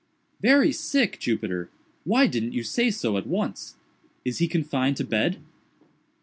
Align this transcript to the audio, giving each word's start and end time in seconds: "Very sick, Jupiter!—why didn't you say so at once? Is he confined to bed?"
"Very 0.41 0.71
sick, 0.71 1.19
Jupiter!—why 1.19 2.25
didn't 2.25 2.53
you 2.53 2.63
say 2.63 2.89
so 2.89 3.17
at 3.19 3.27
once? 3.27 3.75
Is 4.25 4.39
he 4.39 4.47
confined 4.47 4.97
to 4.97 5.03
bed?" 5.03 5.37